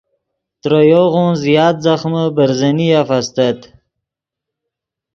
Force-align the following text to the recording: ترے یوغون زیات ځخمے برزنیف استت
ترے 0.61 0.81
یوغون 0.91 1.29
زیات 1.43 1.75
ځخمے 1.85 2.23
برزنیف 2.35 3.09
استت 3.17 3.59